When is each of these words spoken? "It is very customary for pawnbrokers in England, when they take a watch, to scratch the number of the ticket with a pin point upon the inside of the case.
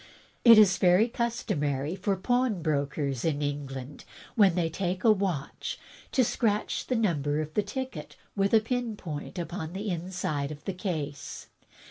"It 0.43 0.57
is 0.57 0.77
very 0.79 1.07
customary 1.07 1.95
for 1.95 2.15
pawnbrokers 2.15 3.23
in 3.23 3.43
England, 3.43 4.03
when 4.33 4.55
they 4.55 4.67
take 4.67 5.03
a 5.03 5.11
watch, 5.11 5.77
to 6.11 6.23
scratch 6.23 6.87
the 6.87 6.95
number 6.95 7.39
of 7.39 7.53
the 7.53 7.61
ticket 7.61 8.15
with 8.35 8.51
a 8.55 8.61
pin 8.61 8.97
point 8.97 9.37
upon 9.37 9.73
the 9.73 9.91
inside 9.91 10.49
of 10.51 10.65
the 10.65 10.73
case. 10.73 11.49